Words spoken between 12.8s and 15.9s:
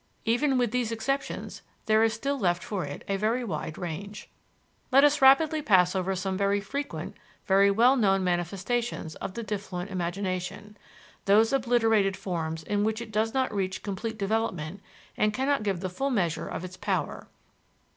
which it does not reach complete development and cannot give the